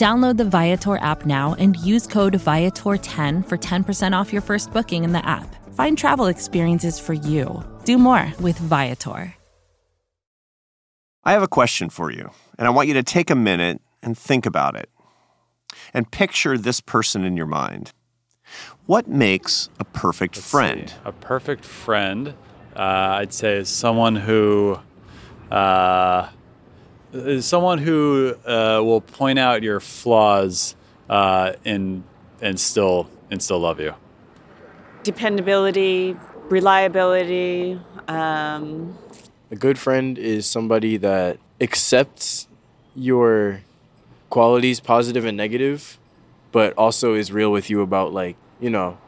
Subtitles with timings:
[0.00, 5.04] Download the Viator app now and use code Viator10 for 10% off your first booking
[5.04, 5.54] in the app.
[5.74, 7.62] Find travel experiences for you.
[7.84, 9.34] Do more with Viator.
[11.22, 14.16] I have a question for you, and I want you to take a minute and
[14.16, 14.88] think about it.
[15.92, 17.92] And picture this person in your mind.
[18.86, 20.88] What makes a perfect Let's friend?
[20.88, 20.96] see.
[21.04, 22.28] A perfect friend,
[22.74, 24.78] uh, I'd say, is someone who
[25.50, 26.30] uh,
[27.12, 30.74] is someone who uh, will point out your flaws
[31.08, 32.04] uh, and
[32.40, 33.94] and still and still love you.
[35.02, 36.16] dependability,
[36.48, 37.80] reliability.
[38.08, 38.96] Um,
[39.50, 42.46] A good friend is somebody that accepts
[42.94, 43.62] your
[44.30, 45.98] qualities, positive and negative,
[46.52, 48.98] but also is real with you about like, you know,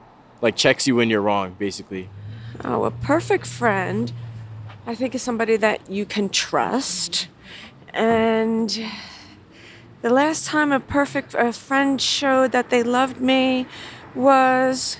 [0.40, 2.08] like checks you when you're wrong, basically.
[2.64, 4.12] Oh, a perfect friend,
[4.86, 7.28] I think, is somebody that you can trust.
[7.92, 8.84] And
[10.02, 13.66] the last time a perfect a friend showed that they loved me
[14.14, 14.98] was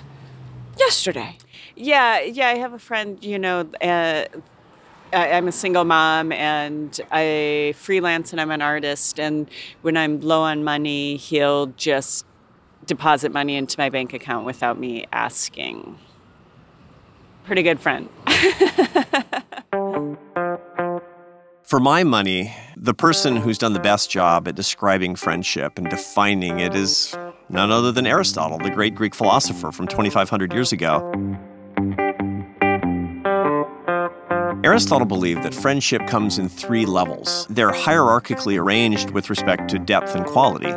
[0.79, 1.37] yesterday.
[1.77, 2.48] yeah, yeah.
[2.48, 3.23] I have a friend.
[3.23, 4.25] You know, uh,
[5.13, 9.19] I, I'm a single mom and I freelance and I'm an artist.
[9.19, 9.51] And
[9.83, 12.25] when I'm low on money, he'll just
[12.87, 15.98] deposit money into my bank account without me asking.
[17.45, 18.09] Pretty good friend.
[21.73, 26.61] For my money, the person who's done the best job at describing friendship and defining
[26.61, 27.17] it is
[27.48, 31.01] none other than Aristotle, the great Greek philosopher from 2,500 years ago.
[34.62, 37.47] Aristotle believed that friendship comes in three levels.
[37.48, 40.74] They're hierarchically arranged with respect to depth and quality.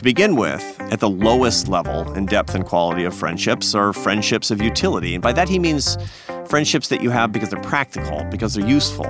[0.00, 4.50] To begin with, at the lowest level in depth and quality of friendships are friendships
[4.50, 5.14] of utility.
[5.14, 5.98] And by that he means
[6.46, 9.04] friendships that you have because they're practical, because they're useful.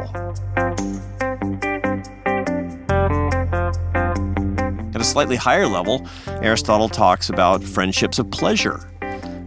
[4.93, 6.09] At a slightly higher level,
[6.43, 8.91] Aristotle talks about friendships of pleasure.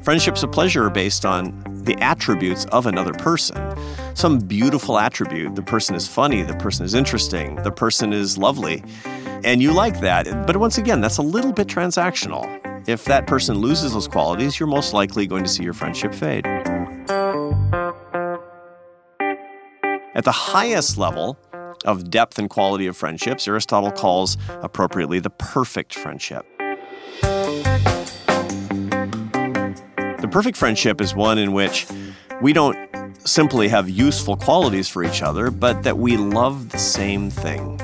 [0.01, 3.57] Friendships of pleasure are based on the attributes of another person.
[4.15, 5.55] Some beautiful attribute.
[5.55, 8.83] The person is funny, the person is interesting, the person is lovely.
[9.43, 10.47] And you like that.
[10.47, 12.47] But once again, that's a little bit transactional.
[12.87, 16.45] If that person loses those qualities, you're most likely going to see your friendship fade.
[20.15, 21.37] At the highest level
[21.85, 26.45] of depth and quality of friendships, Aristotle calls appropriately the perfect friendship.
[30.19, 31.87] The perfect friendship is one in which
[32.41, 32.77] we don't
[33.25, 37.79] simply have useful qualities for each other, but that we love the same thing.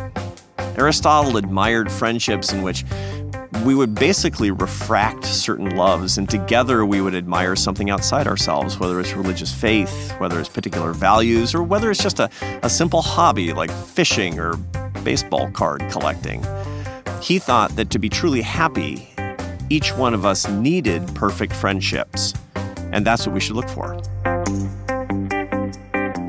[0.77, 2.85] Aristotle admired friendships in which
[3.65, 8.99] we would basically refract certain loves, and together we would admire something outside ourselves, whether
[8.99, 12.29] it's religious faith, whether it's particular values, or whether it's just a,
[12.63, 14.55] a simple hobby like fishing or
[15.03, 16.45] baseball card collecting.
[17.21, 19.09] He thought that to be truly happy,
[19.69, 22.33] each one of us needed perfect friendships,
[22.93, 24.01] and that's what we should look for.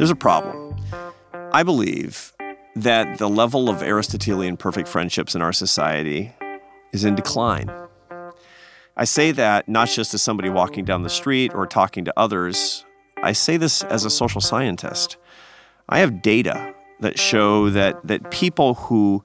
[0.01, 0.75] There's a problem.
[1.53, 2.33] I believe
[2.75, 6.33] that the level of Aristotelian perfect friendships in our society
[6.91, 7.71] is in decline.
[8.97, 12.87] I say that not just as somebody walking down the street or talking to others,
[13.23, 15.19] I say this as a social scientist.
[15.87, 19.23] I have data that show that, that people who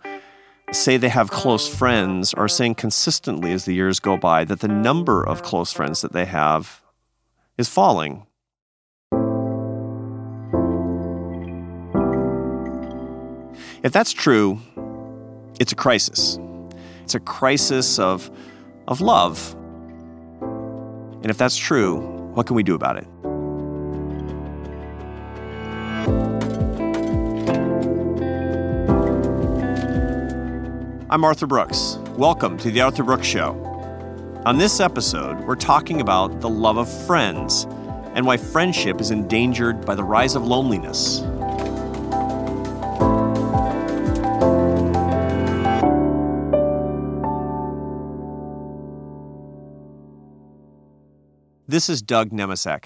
[0.74, 4.68] say they have close friends are saying consistently as the years go by that the
[4.68, 6.82] number of close friends that they have
[7.58, 8.28] is falling.
[13.86, 14.60] If that's true,
[15.60, 16.40] it's a crisis.
[17.04, 18.32] It's a crisis of,
[18.88, 19.56] of love.
[21.22, 22.00] And if that's true,
[22.34, 23.06] what can we do about it?
[31.12, 32.00] I'm Arthur Brooks.
[32.18, 33.52] Welcome to The Arthur Brooks Show.
[34.48, 37.66] On this episode, we're talking about the love of friends
[38.16, 41.22] and why friendship is endangered by the rise of loneliness.
[51.76, 52.86] This is Doug Nemecek.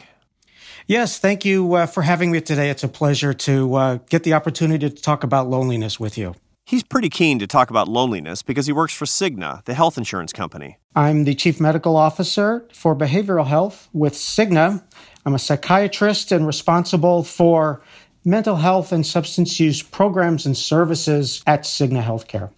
[0.87, 2.71] Yes, thank you uh, for having me today.
[2.71, 6.33] It's a pleasure to uh, get the opportunity to talk about loneliness with you.
[6.65, 10.33] He's pretty keen to talk about loneliness because he works for Cigna, the health insurance
[10.33, 10.79] company.
[10.95, 14.83] I'm the Chief Medical Officer for Behavioral Health with Cigna.
[15.23, 17.83] I'm a psychiatrist and responsible for
[18.25, 22.51] mental health and substance use programs and services at Cigna Healthcare.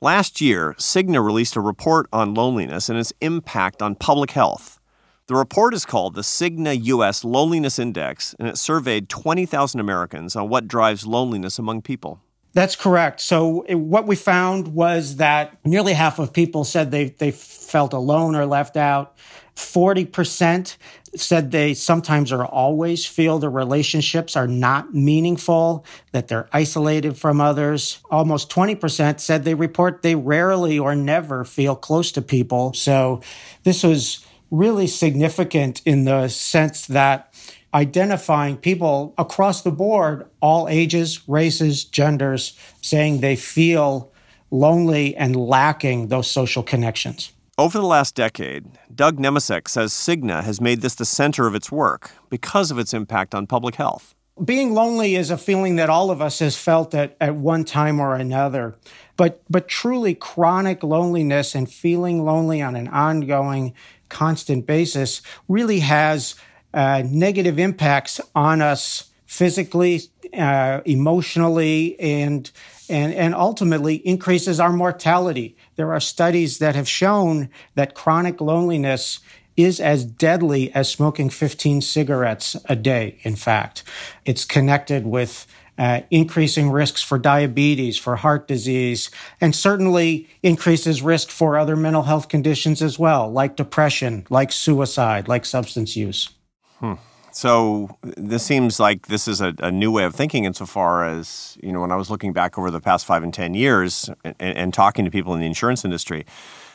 [0.00, 4.80] Last year, Cigna released a report on loneliness and its impact on public health.
[5.26, 10.50] The report is called the Cigna US Loneliness Index, and it surveyed 20,000 Americans on
[10.50, 12.20] what drives loneliness among people.
[12.52, 13.22] That's correct.
[13.22, 18.36] So what we found was that nearly half of people said they they felt alone
[18.36, 19.16] or left out.
[19.56, 20.76] 40%
[21.16, 27.40] said they sometimes or always feel their relationships are not meaningful, that they're isolated from
[27.40, 28.00] others.
[28.10, 32.72] Almost 20% said they report they rarely or never feel close to people.
[32.74, 33.22] So
[33.62, 37.32] this was really significant in the sense that
[37.72, 44.12] identifying people across the board, all ages, races, genders, saying they feel
[44.50, 47.32] lonely and lacking those social connections.
[47.56, 51.70] Over the last decade, Doug Nemecek says Cigna has made this the center of its
[51.70, 54.14] work because of its impact on public health.
[54.44, 58.00] Being lonely is a feeling that all of us has felt at, at one time
[58.00, 58.74] or another.
[59.16, 63.74] But but truly chronic loneliness and feeling lonely on an ongoing,
[64.08, 66.34] constant basis really has
[66.72, 70.02] uh, negative impacts on us physically,
[70.36, 72.50] uh, emotionally, and
[72.88, 75.56] and and ultimately increases our mortality.
[75.76, 79.20] There are studies that have shown that chronic loneliness
[79.56, 83.18] is as deadly as smoking 15 cigarettes a day.
[83.22, 83.84] In fact,
[84.24, 85.46] it's connected with
[85.78, 89.10] uh, increasing risks for diabetes, for heart disease,
[89.40, 95.28] and certainly increases risk for other mental health conditions as well, like depression, like suicide,
[95.28, 96.30] like substance use.
[96.78, 96.94] Hmm.
[97.32, 101.72] So this seems like this is a, a, new way of thinking insofar as, you
[101.72, 104.74] know, when I was looking back over the past five and 10 years and, and
[104.74, 106.26] talking to people in the insurance industry,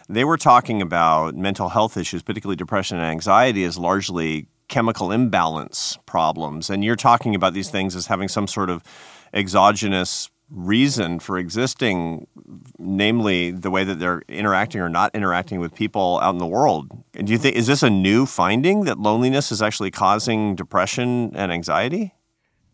[0.10, 5.98] they were talking about mental health issues, particularly depression and anxiety, as largely chemical imbalance
[6.06, 6.69] problems.
[6.69, 8.83] And you're talking about these things as having some sort of
[9.33, 12.25] exogenous reason for existing,
[12.77, 16.92] namely the way that they're interacting or not interacting with people out in the world.
[17.13, 21.51] Do you think is this a new finding that loneliness is actually causing depression and
[21.51, 22.13] anxiety?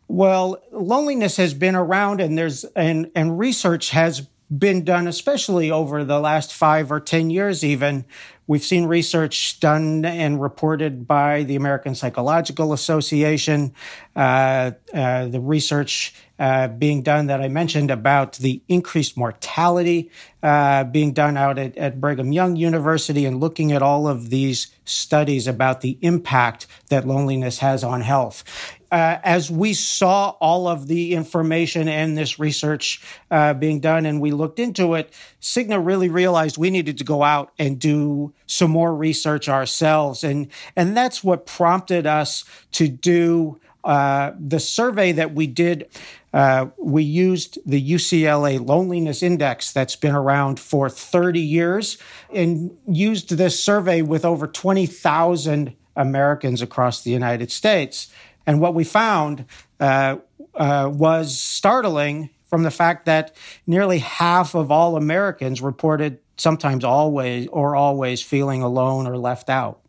[0.07, 6.03] Well, loneliness has been around and there's and and research has been done especially over
[6.03, 8.05] the last 5 or 10 years even.
[8.47, 13.73] We've seen research done and reported by the American Psychological Association,
[14.15, 20.11] uh, uh, the research uh, being done that I mentioned about the increased mortality
[20.43, 24.67] uh, being done out at, at Brigham Young University and looking at all of these
[24.83, 28.43] studies about the impact that loneliness has on health
[28.91, 33.01] uh, as we saw all of the information and this research
[33.31, 35.11] uh, being done and we looked into it,
[35.41, 40.23] Cigna really realized we needed to go out and do some more research ourselves.
[40.23, 45.87] And, and that's what prompted us to do uh, the survey that we did.
[46.33, 51.97] Uh, we used the UCLA Loneliness Index that's been around for 30 years
[52.33, 58.11] and used this survey with over 20,000 Americans across the United States.
[58.47, 59.45] And what we found
[59.79, 60.17] uh,
[60.53, 63.35] uh, was startling from the fact that
[63.67, 69.81] nearly half of all Americans reported sometimes always or always feeling alone or left out.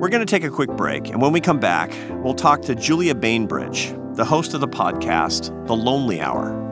[0.00, 1.92] We're going to take a quick break, and when we come back,
[2.24, 6.71] we'll talk to Julia Bainbridge, the host of the podcast, The Lonely Hour.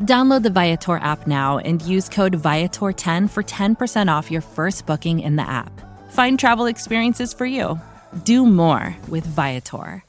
[0.00, 5.20] Download the Viator app now and use code Viator10 for 10% off your first booking
[5.20, 5.70] in the app.
[6.10, 7.78] Find travel experiences for you.
[8.24, 10.02] Do more with Viator.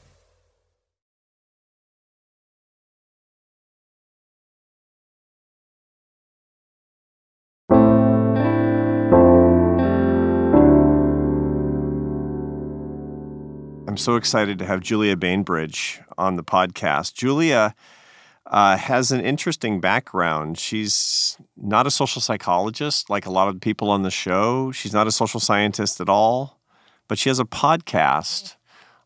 [13.92, 17.12] I'm so excited to have Julia Bainbridge on the podcast.
[17.12, 17.74] Julia
[18.52, 20.58] uh, has an interesting background.
[20.58, 24.70] She's not a social psychologist like a lot of people on the show.
[24.70, 26.60] She's not a social scientist at all,
[27.08, 28.56] but she has a podcast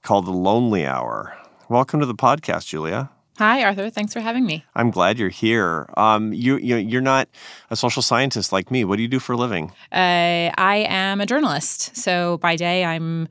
[0.03, 1.39] called The Lonely Hour.
[1.69, 3.11] Welcome to the podcast, Julia.
[3.39, 3.91] Hi, Arthur.
[3.91, 4.65] Thanks for having me.
[4.75, 5.91] I'm glad you're here.
[5.99, 7.29] Um, you, you you're not
[7.71, 8.83] a social scientist like me.
[8.83, 9.73] What do you do for a living?
[9.93, 11.95] Uh, I am a journalist.
[11.95, 13.29] So by day, I'm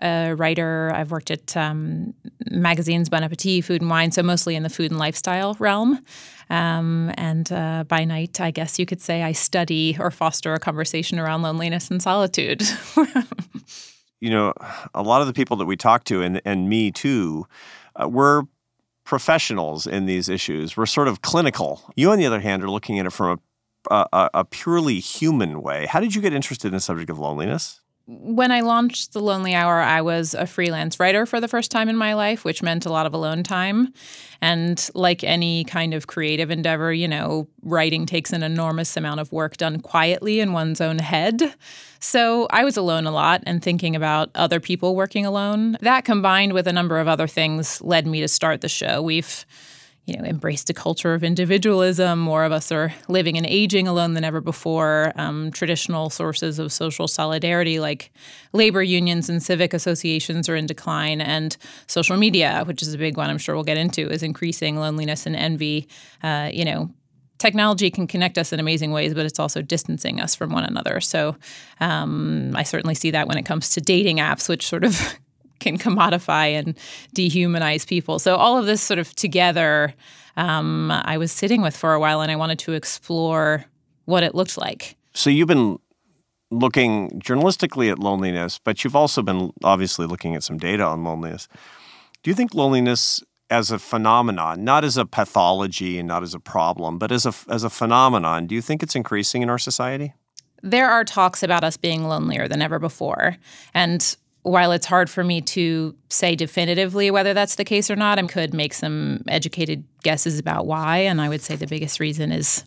[0.00, 0.92] a writer.
[0.94, 2.14] I've worked at um,
[2.52, 6.04] magazines, Bon Appetit, Food and Wine, so mostly in the food and lifestyle realm.
[6.50, 10.60] Um, and uh, by night, I guess you could say I study or foster a
[10.60, 12.62] conversation around loneliness and solitude.
[14.20, 14.52] you know,
[14.94, 17.46] a lot of the people that we talk to, and and me too,
[17.96, 18.44] uh, we're
[19.08, 20.76] professionals in these issues.
[20.76, 21.90] We're sort of clinical.
[21.96, 23.40] You, on the other hand, are looking at it from
[23.90, 25.86] a, a, a purely human way.
[25.86, 27.80] How did you get interested in the subject of loneliness?
[28.10, 31.90] When I launched The Lonely Hour, I was a freelance writer for the first time
[31.90, 33.92] in my life, which meant a lot of alone time.
[34.40, 39.30] And like any kind of creative endeavor, you know, writing takes an enormous amount of
[39.30, 41.54] work done quietly in one's own head.
[42.00, 45.76] So I was alone a lot and thinking about other people working alone.
[45.82, 49.02] That combined with a number of other things led me to start the show.
[49.02, 49.44] We've
[50.08, 52.18] you know, embraced a culture of individualism.
[52.18, 55.12] More of us are living and aging alone than ever before.
[55.16, 58.10] Um, traditional sources of social solidarity, like
[58.54, 61.20] labor unions and civic associations, are in decline.
[61.20, 64.76] And social media, which is a big one I'm sure we'll get into, is increasing
[64.76, 65.88] loneliness and envy.
[66.22, 66.90] Uh, you know,
[67.36, 71.00] technology can connect us in amazing ways, but it's also distancing us from one another.
[71.00, 71.36] So
[71.80, 75.18] um, I certainly see that when it comes to dating apps, which sort of
[75.58, 76.76] can commodify and
[77.14, 78.18] dehumanize people.
[78.18, 79.94] So all of this sort of together,
[80.36, 83.64] um, I was sitting with for a while, and I wanted to explore
[84.04, 84.96] what it looked like.
[85.14, 85.78] So you've been
[86.50, 91.48] looking journalistically at loneliness, but you've also been obviously looking at some data on loneliness.
[92.22, 96.40] Do you think loneliness as a phenomenon, not as a pathology and not as a
[96.40, 100.14] problem, but as a as a phenomenon, do you think it's increasing in our society?
[100.62, 103.36] There are talks about us being lonelier than ever before.
[103.74, 108.18] And while it's hard for me to say definitively whether that's the case or not,
[108.18, 110.98] I could make some educated guesses about why.
[110.98, 112.64] And I would say the biggest reason is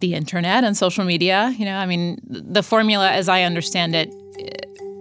[0.00, 1.54] the internet and social media.
[1.58, 4.12] You know, I mean, the formula, as I understand it,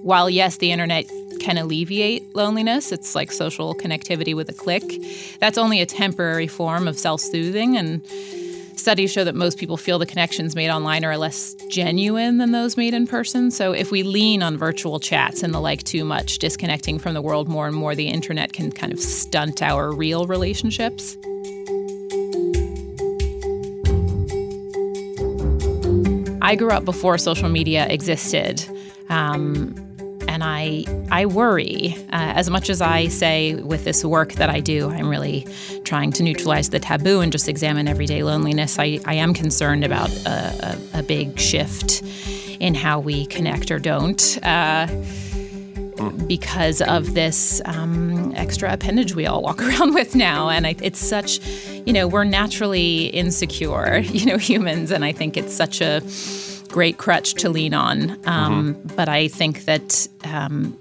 [0.02, 1.06] while yes, the internet
[1.40, 4.84] can alleviate loneliness, it's like social connectivity with a click.
[5.40, 7.78] That's only a temporary form of self soothing.
[7.78, 8.02] And
[8.88, 12.78] Studies show that most people feel the connections made online are less genuine than those
[12.78, 13.52] made in person.
[13.52, 17.22] So if we lean on virtual chats and the like too much, disconnecting from the
[17.22, 21.18] world more and more, the internet can kind of stunt our real relationships.
[26.42, 28.64] I grew up before social media existed.
[29.10, 29.76] Um,
[30.38, 34.60] and I I worry uh, as much as I say with this work that I
[34.60, 34.88] do.
[34.88, 35.48] I'm really
[35.84, 38.78] trying to neutralize the taboo and just examine everyday loneliness.
[38.78, 42.04] I, I am concerned about a, a, a big shift
[42.60, 44.38] in how we connect or don't.
[44.44, 44.86] Uh,
[46.28, 50.50] because of this um, extra appendage we all walk around with now.
[50.50, 51.40] And I, it's such,
[51.88, 54.92] you know, we're naturally insecure, you know, humans.
[54.92, 56.02] And I think it's such a,
[56.70, 58.12] great crutch to lean on.
[58.26, 58.96] Um, mm-hmm.
[58.96, 60.78] But I think that um,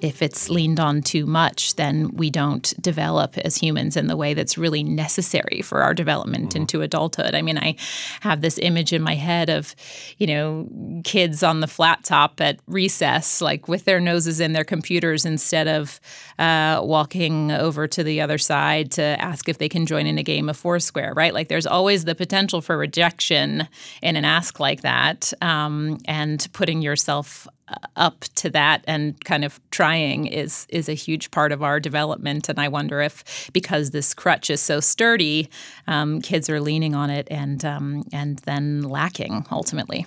[0.00, 4.34] if it's leaned on too much, then we don't develop as humans in the way
[4.34, 6.62] that's really necessary for our development mm-hmm.
[6.62, 7.34] into adulthood.
[7.34, 7.76] I mean, I
[8.20, 9.74] have this image in my head of,
[10.18, 10.68] you know,
[11.04, 15.68] kids on the flat top at recess, like with their noses in their computers instead
[15.68, 16.00] of
[16.38, 20.22] uh, walking over to the other side to ask if they can join in a
[20.22, 21.34] game of Foursquare, right?
[21.34, 23.68] Like there's always the potential for rejection
[24.02, 25.32] in an ask like that.
[25.40, 27.48] Um, and putting yourself
[27.96, 32.48] up to that and kind of trying is is a huge part of our development.
[32.48, 35.48] And I wonder if because this crutch is so sturdy,
[35.86, 40.06] um, kids are leaning on it and um, and then lacking ultimately.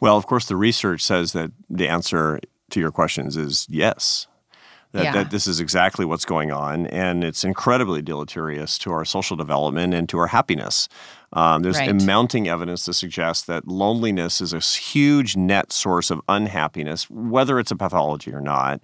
[0.00, 2.40] Well, of course, the research says that the answer
[2.70, 4.26] to your questions is yes.
[4.92, 5.12] that, Yeah.
[5.12, 9.94] that this is exactly what's going on, and it's incredibly deleterious to our social development
[9.94, 10.88] and to our happiness.
[11.34, 11.94] Um, there's Right.
[12.02, 17.70] mounting evidence to suggest that loneliness is a huge net source of unhappiness, whether it's
[17.70, 18.80] a pathology or not,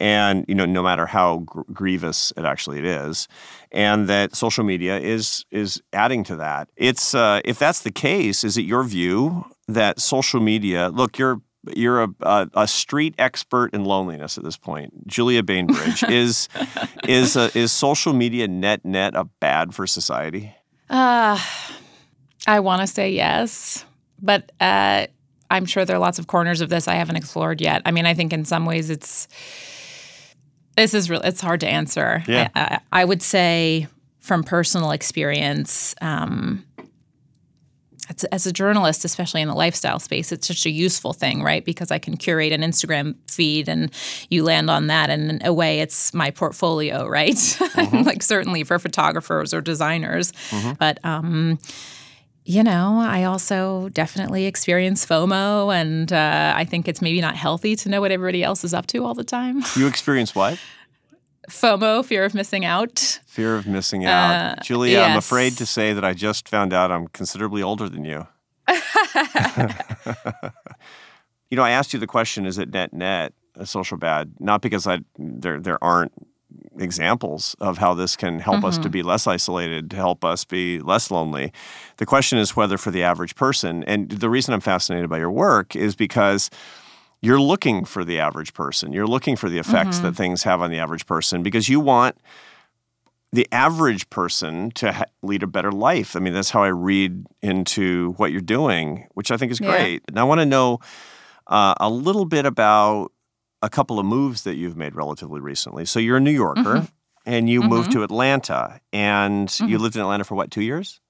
[0.00, 3.26] and you know, no matter how gr- grievous it actually it is,
[3.72, 6.68] and that social media is is adding to that.
[6.76, 10.90] It's uh, if that's the case, is it your view that social media?
[10.90, 11.40] Look, you're
[11.74, 15.06] you're a, a, a street expert in loneliness at this point.
[15.06, 16.48] Julia Bainbridge is
[17.08, 20.54] is uh, is social media net net a bad for society?
[20.90, 21.38] Uh,
[22.46, 23.84] I want to say yes,
[24.20, 25.06] but uh,
[25.50, 27.82] I'm sure there are lots of corners of this I haven't explored yet.
[27.84, 29.28] I mean, I think in some ways it's
[30.76, 31.20] this is real.
[31.22, 32.22] It's hard to answer.
[32.28, 32.48] Yeah.
[32.54, 33.88] I, I, I would say
[34.20, 35.94] from personal experience.
[36.00, 36.64] Um,
[38.08, 41.64] as, as a journalist, especially in the lifestyle space, it's such a useful thing, right?
[41.64, 43.90] Because I can curate an Instagram feed and
[44.30, 47.38] you land on that, and in a way, it's my portfolio, right?
[47.76, 50.32] like, certainly for photographers or designers.
[50.78, 51.58] But, um,
[52.44, 57.76] you know, I also definitely experience FOMO, and uh, I think it's maybe not healthy
[57.76, 59.62] to know what everybody else is up to all the time.
[59.76, 60.58] You experience what?
[61.48, 63.20] FOMO, fear of missing out.
[63.26, 64.58] Fear of missing out.
[64.58, 68.04] Uh, Julia, I'm afraid to say that I just found out I'm considerably older than
[68.04, 68.26] you.
[71.50, 74.34] you know, I asked you the question: Is it net net a social bad?
[74.38, 76.12] Not because I there there aren't
[76.78, 78.90] examples of how this can help us to mm-hmm.
[78.90, 81.52] be less isolated, to help us be less lonely.
[81.96, 85.30] The question is whether for the average person, and the reason I'm fascinated by your
[85.30, 86.50] work is because
[87.20, 88.92] you're looking for the average person.
[88.92, 90.16] You're looking for the effects that mm-hmm.
[90.16, 92.16] things have on the average person because you want
[93.32, 96.16] the average person to ha- lead a better life.
[96.16, 99.70] I mean, that's how I read into what you're doing, which I think is Yeah.
[99.70, 100.02] great.
[100.08, 100.78] And I want to know
[101.46, 103.12] uh, a little bit about
[103.62, 105.84] a couple of moves that you've made relatively recently.
[105.84, 106.84] So you're a New Yorker mm-hmm.
[107.26, 107.98] and you moved mm-hmm.
[107.98, 111.00] to Atlanta and you lived in Atlanta for what, two years?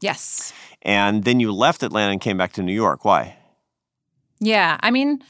[0.00, 0.52] Yes.
[0.82, 3.04] And then you left Atlanta and came back to New York.
[3.04, 3.37] Why?
[4.40, 5.22] Yeah, I mean,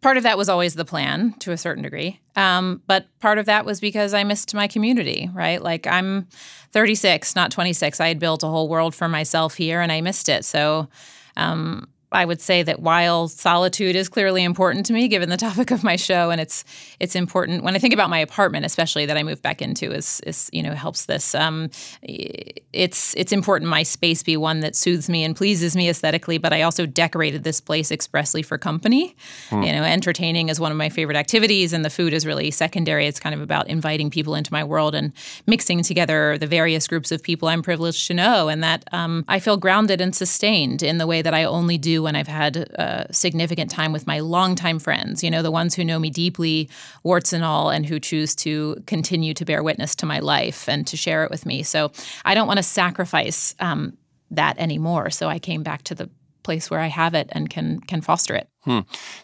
[0.00, 2.20] part of that was always the plan to a certain degree.
[2.36, 5.62] Um, but part of that was because I missed my community, right?
[5.62, 6.28] Like I'm
[6.72, 8.00] 36, not 26.
[8.00, 10.44] I had built a whole world for myself here and I missed it.
[10.44, 10.88] So
[11.36, 15.70] um, I would say that while solitude is clearly important to me, given the topic
[15.70, 16.64] of my show, and it's
[17.00, 20.20] it's important when I think about my apartment, especially that I moved back into, is
[20.26, 21.34] is you know helps this.
[21.34, 21.70] Um,
[22.02, 26.52] it's it's important my space be one that soothes me and pleases me aesthetically, but
[26.52, 29.16] I also decorated this place expressly for company.
[29.50, 33.06] You know, entertaining is one of my favorite activities, and the food is really secondary.
[33.06, 35.12] It's kind of about inviting people into my world and
[35.46, 39.38] mixing together the various groups of people I'm privileged to know, and that um, I
[39.38, 43.04] feel grounded and sustained in the way that I only do when I've had uh,
[43.10, 45.22] significant time with my longtime friends.
[45.22, 46.68] You know, the ones who know me deeply,
[47.02, 50.86] warts and all, and who choose to continue to bear witness to my life and
[50.86, 51.62] to share it with me.
[51.62, 51.92] So
[52.24, 53.96] I don't want to sacrifice um,
[54.30, 55.10] that anymore.
[55.10, 56.10] So I came back to the
[56.42, 58.48] place where I have it and can can foster it.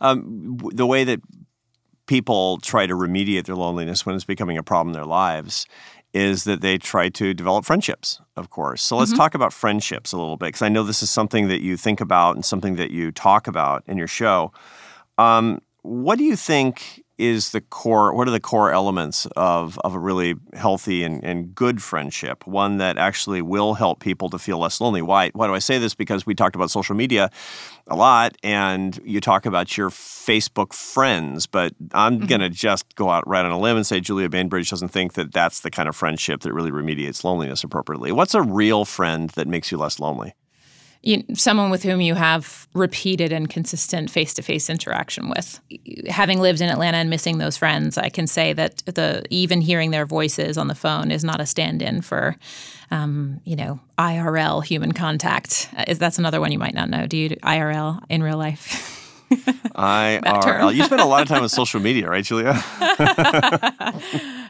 [0.00, 1.20] Um, w- the way that
[2.06, 5.66] people try to remediate their loneliness when it's becoming a problem in their lives
[6.14, 8.82] is that they try to develop friendships, of course.
[8.82, 11.60] So let's talk about friendships a little bit, because I know this is something that
[11.60, 14.52] you think about and something that you talk about in your show.
[15.18, 18.14] Um, what do you think is the core?
[18.14, 22.46] What are the core elements of, of a really healthy and, and good friendship?
[22.46, 25.02] One that actually will help people to feel less lonely.
[25.02, 25.30] Why?
[25.30, 25.94] Why do I say this?
[25.94, 27.30] Because we talked about social media
[27.88, 31.46] a lot, and you talk about your Facebook friends.
[31.46, 32.26] But I'm mm-hmm.
[32.26, 35.14] going to just go out right on a limb and say Julia Bainbridge doesn't think
[35.14, 38.12] that that's the kind of friendship that really remediates loneliness appropriately.
[38.12, 40.34] What's a real friend that makes you less lonely?
[41.08, 45.58] You, someone with whom you have repeated and consistent face-to-face interaction with.
[46.08, 49.90] Having lived in Atlanta and missing those friends, I can say that the even hearing
[49.90, 52.36] their voices on the phone is not a stand-in for,
[52.90, 55.70] um, you know, IRL human contact.
[55.74, 57.06] Uh, Is that's another one you might not know?
[57.06, 58.94] Do you do IRL in real life?
[59.74, 60.74] IRL.
[60.74, 62.52] You spend a lot of time on social media, right, Julia?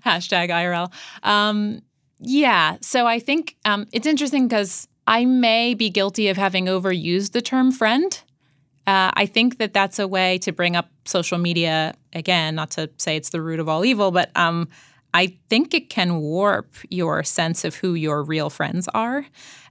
[0.05, 0.92] Hashtag IRL.
[1.23, 1.83] Um,
[2.18, 2.79] yeah.
[2.81, 7.40] So I think um, it's interesting because I may be guilty of having overused the
[7.40, 8.23] term friend.
[8.87, 12.90] Uh, I think that that's a way to bring up social media again, not to
[12.99, 14.68] say it's the root of all evil, but um,
[15.14, 19.21] I think it can warp your sense of who your real friends are.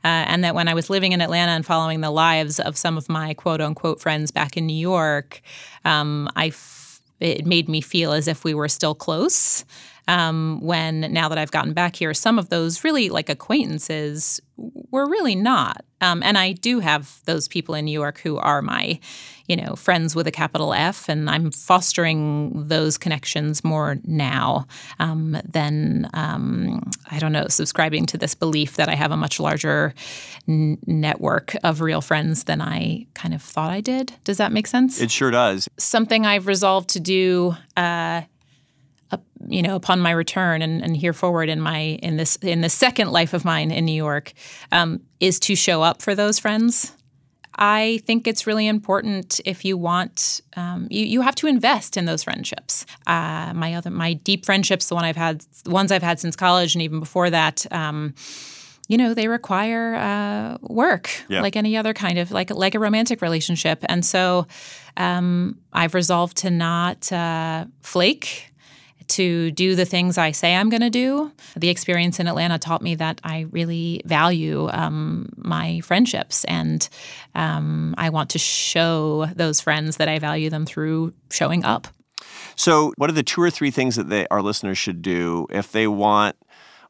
[0.04, 2.97] Uh, and that when I was living in Atlanta and following the lives of some
[2.97, 5.41] of my quote unquote friends back in New York,
[5.86, 9.65] um, I f- it made me feel as if we were still close.
[10.07, 15.07] Um, when now that I've gotten back here, some of those really like acquaintances were
[15.07, 15.83] really not.
[15.99, 18.99] Um, and I do have those people in New York who are my,
[19.47, 24.67] you know, friends with a capital F, and I'm fostering those connections more now
[24.99, 29.39] um, than um, I don't know, subscribing to this belief that I have a much
[29.39, 29.93] larger
[30.47, 34.13] n- network of real friends than I kind of thought I did.
[34.23, 35.01] Does that make sense?
[35.01, 35.67] It sure does.
[35.77, 37.55] Something I've resolved to do.
[37.75, 38.21] Uh,
[39.47, 42.69] you know, upon my return and, and here forward in my in this in the
[42.69, 44.33] second life of mine in New York,
[44.71, 46.93] um, is to show up for those friends.
[47.59, 52.05] I think it's really important if you want um, you you have to invest in
[52.05, 52.85] those friendships.
[53.07, 56.35] Uh, my other my deep friendships, the one I've had, the ones I've had since
[56.35, 57.65] college and even before that.
[57.71, 58.13] Um,
[58.87, 61.41] you know they require uh, work yeah.
[61.41, 64.47] like any other kind of like like a romantic relationship and so
[64.95, 68.53] um, i've resolved to not uh, flake
[69.09, 71.31] to do the things I say I'm going to do.
[71.55, 76.87] The experience in Atlanta taught me that I really value um, my friendships, and
[77.35, 81.87] um, I want to show those friends that I value them through showing up.
[82.55, 85.71] So, what are the two or three things that they, our listeners should do if
[85.71, 86.35] they want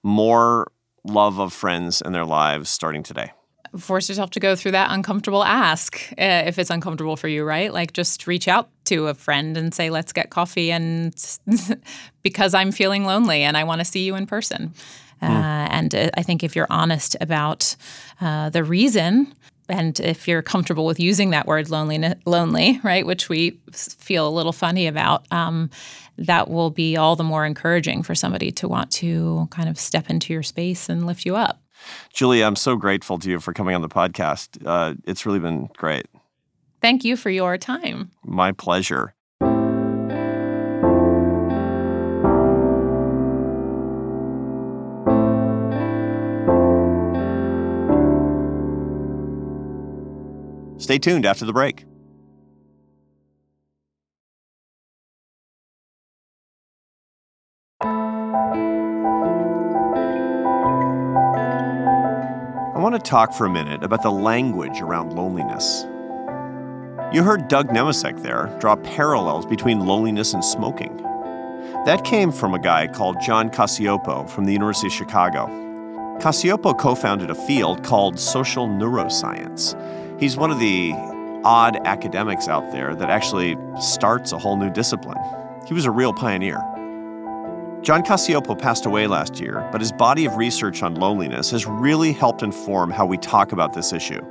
[0.03, 0.71] more
[1.03, 3.31] love of friends in their lives starting today?
[3.77, 7.73] force yourself to go through that uncomfortable ask uh, if it's uncomfortable for you, right?
[7.73, 11.13] Like just reach out to a friend and say, let's get coffee and
[12.23, 14.73] because I'm feeling lonely and I want to see you in person.
[15.21, 15.29] Mm.
[15.29, 17.75] Uh, and uh, I think if you're honest about
[18.21, 19.33] uh, the reason,
[19.69, 24.31] and if you're comfortable with using that word lonely, lonely, right, which we feel a
[24.31, 25.69] little funny about, um,
[26.17, 30.09] that will be all the more encouraging for somebody to want to kind of step
[30.09, 31.61] into your space and lift you up.
[32.13, 34.61] Julie, I'm so grateful to you for coming on the podcast.
[34.65, 36.07] Uh, it's really been great.
[36.81, 38.11] Thank you for your time.
[38.23, 39.13] My pleasure.
[50.77, 51.85] Stay tuned after the break.
[62.77, 65.85] I want to talk for a minute about the language around loneliness.
[67.13, 70.97] You heard Doug Nemecek there draw parallels between loneliness and smoking.
[71.85, 75.47] That came from a guy called John Cacioppo from the University of Chicago.
[76.19, 79.73] Cacioppo co founded a field called social neuroscience.
[80.19, 80.91] He's one of the
[81.45, 85.17] odd academics out there that actually starts a whole new discipline.
[85.65, 86.57] He was a real pioneer.
[87.83, 92.11] John Cacioppo passed away last year, but his body of research on loneliness has really
[92.11, 94.21] helped inform how we talk about this issue.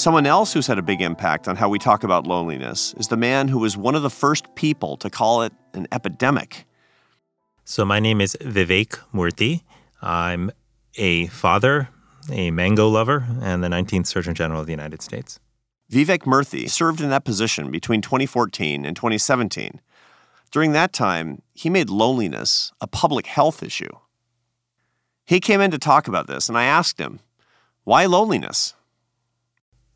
[0.00, 3.18] Someone else who's had a big impact on how we talk about loneliness is the
[3.18, 6.64] man who was one of the first people to call it an epidemic.
[7.66, 9.60] So, my name is Vivek Murthy.
[10.00, 10.52] I'm
[10.96, 11.90] a father,
[12.32, 15.38] a mango lover, and the 19th Surgeon General of the United States.
[15.92, 19.82] Vivek Murthy served in that position between 2014 and 2017
[20.50, 23.90] during that time, he made loneliness a public health issue.
[25.26, 27.20] He came in to talk about this, and I asked him,
[27.84, 28.74] why loneliness?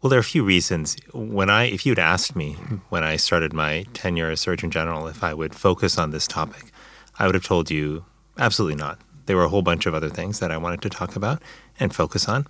[0.04, 0.98] Well, there are a few reasons.
[1.14, 2.58] When I, if you'd asked me
[2.90, 6.72] when I started my tenure as Surgeon General if I would focus on this topic,
[7.18, 8.04] I would have told you
[8.36, 9.00] absolutely not.
[9.24, 11.40] There were a whole bunch of other things that I wanted to talk about
[11.80, 12.46] and focus on.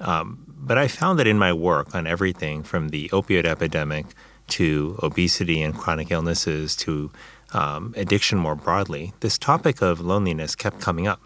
[0.00, 4.06] Um, but I found that in my work on everything from the opioid epidemic
[4.48, 7.12] to obesity and chronic illnesses to
[7.52, 11.20] um, addiction more broadly, this topic of loneliness kept coming up.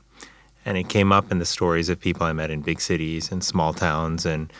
[0.66, 3.42] And it came up in the stories of people I met in big cities and
[3.42, 4.26] small towns.
[4.26, 4.52] And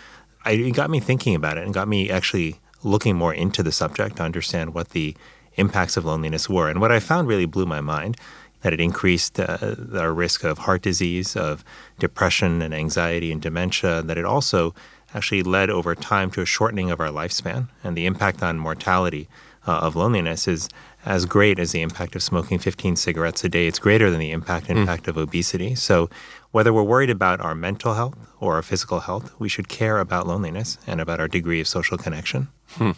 [0.44, 3.72] I, it got me thinking about it and got me actually looking more into the
[3.72, 5.16] subject to understand what the
[5.54, 6.68] impacts of loneliness were.
[6.68, 8.16] And what I found really blew my mind
[8.62, 11.64] that it increased uh, our risk of heart disease, of
[11.98, 14.74] depression and anxiety and dementia, that it also
[15.14, 17.68] actually led over time to a shortening of our lifespan.
[17.84, 19.28] And the impact on mortality
[19.66, 20.68] uh, of loneliness is
[21.04, 23.66] as great as the impact of smoking 15 cigarettes a day.
[23.66, 24.86] It's greater than the impact, in mm.
[24.86, 25.74] fact, of obesity.
[25.74, 26.08] So,
[26.52, 30.26] whether we're worried about our mental health or our physical health, we should care about
[30.26, 32.48] loneliness and about our degree of social connection.
[32.72, 32.90] Hmm.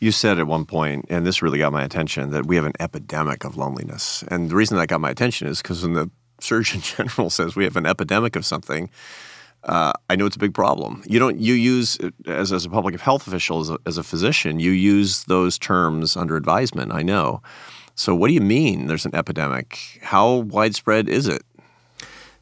[0.00, 2.72] You said at one point, and this really got my attention, that we have an
[2.80, 4.24] epidemic of loneliness.
[4.28, 7.64] And the reason that got my attention is because when the Surgeon General says we
[7.64, 8.90] have an epidemic of something,
[9.64, 11.02] uh, I know it's a big problem.
[11.06, 11.38] You don't.
[11.38, 15.24] You use as as a public health official, as a, as a physician, you use
[15.24, 16.92] those terms under advisement.
[16.92, 17.42] I know.
[17.94, 18.86] So, what do you mean?
[18.86, 20.00] There's an epidemic.
[20.02, 21.42] How widespread is it?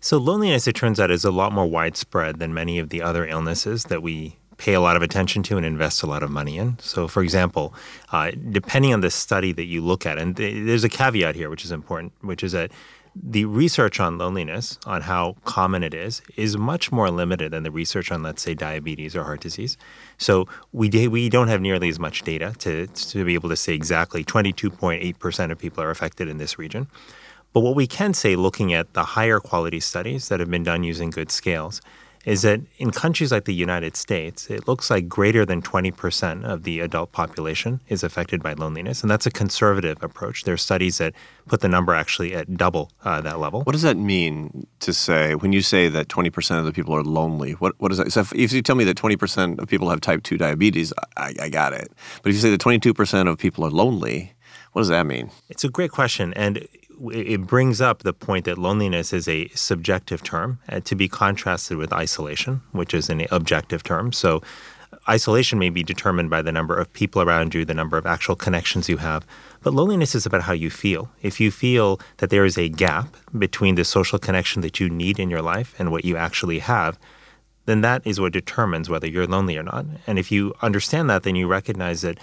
[0.01, 3.27] So, loneliness, it turns out, is a lot more widespread than many of the other
[3.27, 6.59] illnesses that we pay a lot of attention to and invest a lot of money
[6.59, 6.79] in.
[6.81, 7.75] So, for example,
[8.13, 11.51] uh, depending on the study that you look at, and th- there's a caveat here,
[11.51, 12.71] which is important, which is that
[13.15, 17.71] the research on loneliness, on how common it is, is much more limited than the
[17.71, 19.77] research on, let's say, diabetes or heart disease.
[20.19, 23.75] So we we don't have nearly as much data to to be able to say
[23.75, 26.87] exactly 22.8 percent of people are affected in this region.
[27.53, 30.85] But what we can say, looking at the higher quality studies that have been done
[30.85, 31.81] using good scales,
[32.25, 36.65] is that in countries like the United States, it looks like greater than 20% of
[36.65, 39.03] the adult population is affected by loneliness.
[39.03, 40.45] And that's a conservative approach.
[40.45, 41.15] There are studies that
[41.49, 43.63] put the number actually at double uh, that level.
[43.63, 47.03] What does that mean to say, when you say that 20% of the people are
[47.03, 48.13] lonely, what, what is that?
[48.13, 51.35] So if, if you tell me that 20% of people have type 2 diabetes, I,
[51.41, 51.91] I got it.
[52.23, 54.35] But if you say that 22% of people are lonely,
[54.73, 55.31] what does that mean?
[55.49, 56.33] It's a great question.
[56.35, 56.69] And
[57.09, 61.77] it brings up the point that loneliness is a subjective term uh, to be contrasted
[61.77, 64.13] with isolation, which is an objective term.
[64.13, 64.43] So,
[65.09, 68.37] isolation may be determined by the number of people around you, the number of actual
[68.37, 69.27] connections you have.
[69.63, 71.11] But loneliness is about how you feel.
[71.23, 75.19] If you feel that there is a gap between the social connection that you need
[75.19, 76.99] in your life and what you actually have,
[77.67, 79.87] then that is what determines whether you're lonely or not.
[80.07, 82.19] And if you understand that, then you recognize that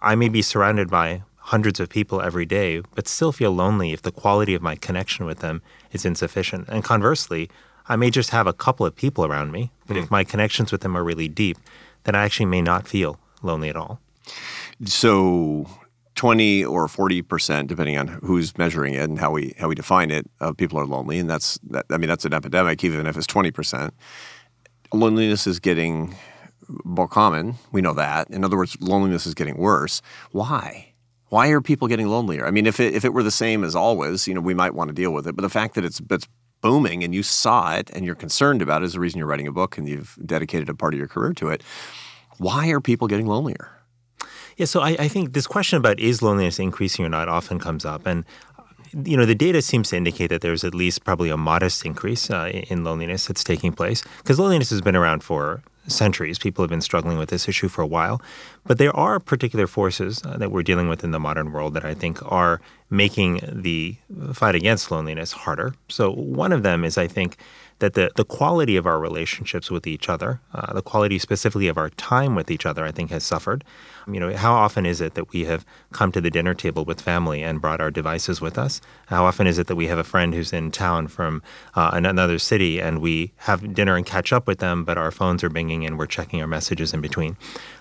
[0.00, 4.00] I may be surrounded by hundreds of people every day, but still feel lonely if
[4.00, 5.60] the quality of my connection with them
[5.92, 6.66] is insufficient.
[6.68, 7.50] And conversely,
[7.88, 10.00] I may just have a couple of people around me, but mm.
[10.00, 10.14] if hmm.
[10.14, 11.58] my connections with them are really deep,
[12.04, 14.00] then I actually may not feel lonely at all.
[14.86, 15.68] So,
[16.14, 20.10] 20 or 40 percent, depending on who's measuring it and how we how we define
[20.10, 23.16] it, of people are lonely, and that's that, I mean that's an epidemic, even if
[23.16, 23.92] it's 20 percent.
[24.92, 26.14] Loneliness is getting
[26.84, 27.56] more common.
[27.72, 28.30] We know that.
[28.30, 30.00] In other words, loneliness is getting worse.
[30.30, 30.91] Why?
[31.32, 32.46] Why are people getting lonelier?
[32.46, 34.74] I mean, if it, if it were the same as always, you know, we might
[34.74, 35.34] want to deal with it.
[35.34, 36.28] But the fact that it's it's
[36.60, 39.46] booming and you saw it and you're concerned about it is the reason you're writing
[39.46, 41.62] a book and you've dedicated a part of your career to it.
[42.36, 43.70] Why are people getting lonelier?
[44.58, 47.86] Yeah, so I, I think this question about is loneliness increasing or not often comes
[47.86, 48.26] up, and
[48.92, 52.30] you know the data seems to indicate that there's at least probably a modest increase
[52.30, 56.38] uh, in loneliness that's taking place because loneliness has been around for centuries.
[56.38, 58.20] People have been struggling with this issue for a while.
[58.64, 61.84] But there are particular forces uh, that we're dealing with in the modern world that
[61.84, 63.96] I think are making the
[64.32, 65.74] fight against loneliness harder.
[65.88, 67.36] So, one of them is, I think,
[67.82, 71.76] that the, the quality of our relationships with each other, uh, the quality specifically of
[71.76, 73.64] our time with each other, I think has suffered.
[74.06, 77.00] You know, how often is it that we have come to the dinner table with
[77.00, 78.80] family and brought our devices with us?
[79.06, 81.42] How often is it that we have a friend who's in town from
[81.74, 85.42] uh, another city and we have dinner and catch up with them, but our phones
[85.42, 87.36] are binging and we're checking our messages in between?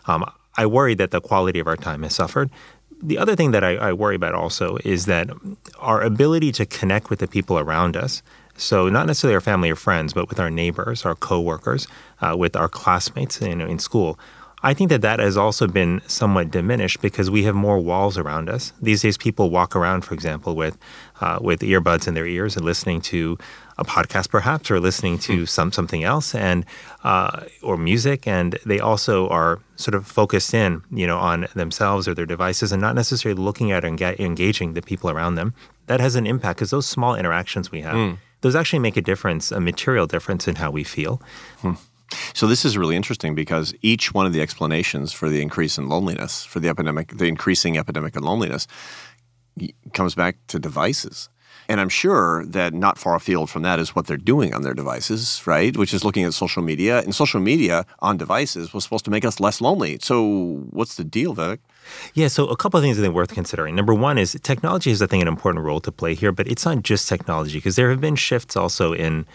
[0.08, 0.26] Um,
[0.58, 2.50] I worry that the quality of our time has suffered
[3.04, 5.28] the other thing that I, I, worry about also is that
[5.80, 8.22] our ability to connect with the people around us
[8.62, 11.88] so not necessarily our family or friends, but with our neighbors, our coworkers,
[12.22, 14.20] uh, with our classmates in, in school.
[14.64, 18.48] I think that that has also been somewhat diminished because we have more walls around
[18.48, 18.74] us.
[18.80, 20.78] These days, people walk around, for example, with
[21.20, 23.40] uh, with earbuds in their ears and listening to
[23.80, 25.50] a podcast, perhaps, or listening to mm.
[25.50, 26.64] some something else, and
[27.04, 32.08] uh, or music, and they also are sort of focused in, you know, on themselves
[32.08, 35.56] or their devices, and not necessarily looking at and engaging the people around them.
[35.88, 37.96] That has an impact because those small interactions we have.
[37.96, 41.22] Mm those actually make a difference, a material difference in how we feel.
[41.60, 41.74] Hmm.
[42.34, 45.88] So this is really interesting because each one of the explanations for the increase in
[45.88, 48.68] loneliness, for the epidemic, the increasing epidemic of loneliness,
[49.94, 51.30] comes back to devices.
[51.70, 54.74] And I'm sure that not far afield from that is what they're doing on their
[54.74, 55.76] devices, right?
[55.78, 57.00] Which is looking at social media.
[57.00, 59.98] And social media on devices was supposed to make us less lonely.
[60.02, 61.60] So what's the deal, Vivek?
[62.14, 63.76] Yeah, so a couple of things I think worth considering.
[63.76, 66.66] Number one is technology has, I think, an important role to play here, but it's
[66.66, 69.26] not just technology because there have been shifts also in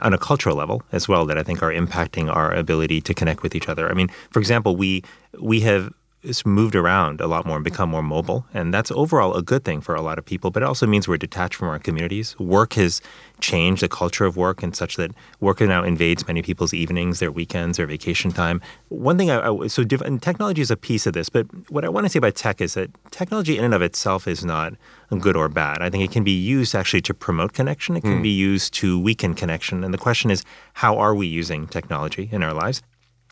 [0.00, 3.42] on a cultural level as well that I think are impacting our ability to connect
[3.42, 3.88] with each other.
[3.88, 5.04] I mean, for example, we
[5.40, 5.92] we have
[6.24, 8.46] it's moved around a lot more and become more mobile.
[8.54, 11.06] And that's overall a good thing for a lot of people, but it also means
[11.06, 12.38] we're detached from our communities.
[12.38, 13.00] Work has
[13.40, 15.10] changed the culture of work and such that
[15.40, 18.60] work now invades many people's evenings, their weekends, their vacation time.
[18.88, 21.88] One thing I, I so and technology is a piece of this, but what I
[21.88, 24.74] want to say about tech is that technology in and of itself is not
[25.20, 25.82] good or bad.
[25.82, 27.96] I think it can be used actually to promote connection.
[27.96, 28.22] It can mm.
[28.22, 29.84] be used to weaken connection.
[29.84, 32.82] And the question is, how are we using technology in our lives?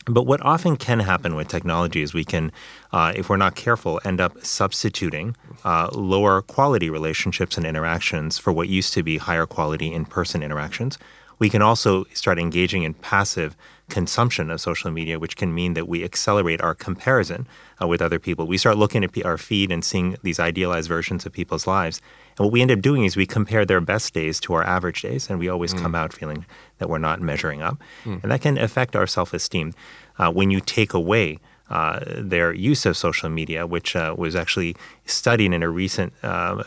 [0.06, 2.50] But what often can happen with technology is we can,
[2.92, 8.52] uh, if we're not careful, end up substituting uh, lower quality relationships and interactions for
[8.52, 10.98] what used to be higher quality in person interactions
[11.38, 13.56] We can also start engaging in passive
[13.88, 17.48] consumption of social media, which can mean that we accelerate our comparison
[17.80, 18.46] uh, with other people.
[18.46, 22.00] We start looking at our feed and seeing these idealized versions of people's lives.
[22.38, 25.02] And what we end up doing is we compare their best days to our average
[25.02, 25.80] days, and we always mm.
[25.82, 26.46] come out feeling
[26.78, 27.78] that we're not measuring up.
[28.04, 28.22] Mm.
[28.22, 29.74] And that can affect our self esteem.
[30.18, 31.38] Uh, when you take away
[31.70, 36.62] uh, their use of social media, which uh, was actually studied in a recent uh,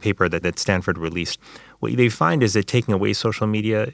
[0.00, 1.40] paper that, that Stanford released.
[1.80, 3.92] What they find is that taking away social media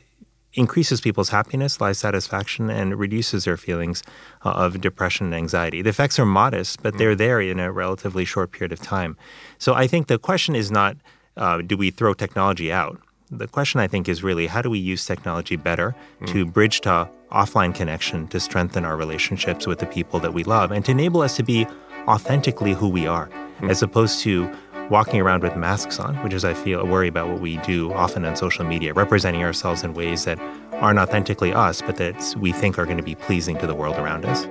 [0.54, 4.02] increases people's happiness, life satisfaction, and reduces their feelings
[4.44, 5.82] uh, of depression and anxiety.
[5.82, 7.18] The effects are modest, but they're mm.
[7.18, 9.16] there in a relatively short period of time.
[9.58, 10.96] So I think the question is not
[11.36, 13.00] uh, do we throw technology out?
[13.30, 16.26] The question I think is really how do we use technology better mm.
[16.28, 20.72] to bridge to offline connection to strengthen our relationships with the people that we love
[20.72, 21.66] and to enable us to be
[22.08, 23.70] authentically who we are, mm.
[23.70, 24.52] as opposed to
[24.90, 27.92] walking around with masks on, which is, I feel, a worry about what we do
[27.92, 30.38] often on social media, representing ourselves in ways that
[30.72, 33.96] aren't authentically us, but that we think are going to be pleasing to the world
[33.96, 34.46] around us.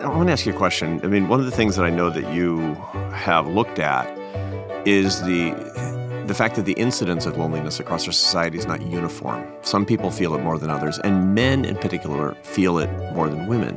[0.00, 1.00] I want to ask you a question.
[1.02, 2.74] I mean, one of the things that I know that you
[3.12, 4.06] have looked at
[4.86, 5.54] is the
[6.28, 9.46] the fact that the incidence of loneliness across our society is not uniform.
[9.62, 13.46] Some people feel it more than others, and men in particular feel it more than
[13.46, 13.76] women.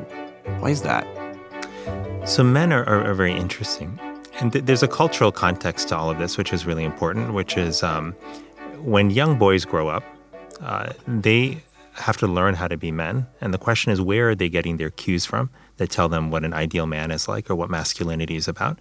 [0.59, 1.07] Why is that?
[2.25, 3.97] So, men are, are, are very interesting.
[4.39, 7.57] And th- there's a cultural context to all of this, which is really important, which
[7.57, 8.13] is um,
[8.79, 10.03] when young boys grow up,
[10.59, 13.27] uh, they have to learn how to be men.
[13.39, 16.43] And the question is, where are they getting their cues from that tell them what
[16.43, 18.77] an ideal man is like or what masculinity is about?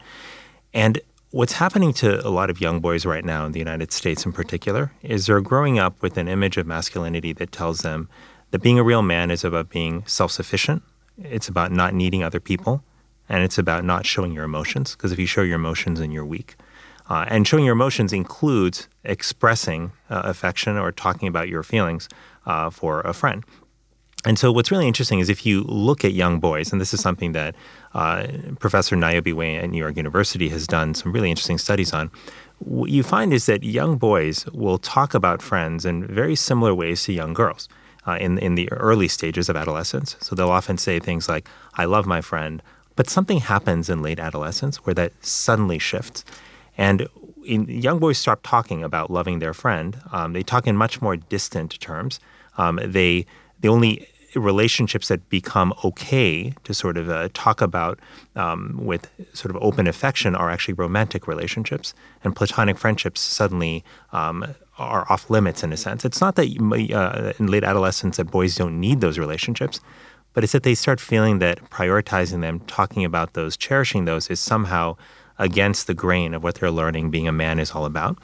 [0.74, 1.00] And
[1.32, 4.32] What's happening to a lot of young boys right now in the United States in
[4.32, 8.08] particular is they're growing up with an image of masculinity that tells them
[8.50, 10.82] that being a real man is about being self sufficient,
[11.22, 12.82] it's about not needing other people,
[13.28, 16.26] and it's about not showing your emotions, because if you show your emotions, then you're
[16.26, 16.56] weak.
[17.08, 22.08] Uh, and showing your emotions includes expressing uh, affection or talking about your feelings
[22.44, 23.44] uh, for a friend.
[24.24, 27.00] And so, what's really interesting is if you look at young boys, and this is
[27.00, 27.54] something that
[27.94, 28.26] uh,
[28.59, 32.11] Professor Niobe Way at New York University has done some really interesting studies on,
[32.59, 37.02] what you find is that young boys will talk about friends in very similar ways
[37.04, 37.66] to young girls
[38.06, 40.16] uh, in, in the early stages of adolescence.
[40.20, 42.62] So, they'll often say things like, I love my friend.
[42.96, 46.26] But something happens in late adolescence where that suddenly shifts.
[46.76, 47.09] And
[47.46, 49.98] in, young boys start talking about loving their friend.
[50.12, 52.20] Um, they talk in much more distant terms.
[52.59, 53.24] Um, they
[53.61, 57.98] the only relationships that become okay to sort of uh, talk about
[58.36, 64.54] um, with sort of open affection are actually romantic relationships, and platonic friendships suddenly um,
[64.78, 66.04] are off limits in a sense.
[66.04, 66.46] It's not that
[66.92, 69.80] uh, in late adolescence that boys don't need those relationships,
[70.32, 74.40] but it's that they start feeling that prioritizing them, talking about those, cherishing those, is
[74.40, 74.96] somehow
[75.38, 78.16] against the grain of what they're learning being a man is all about.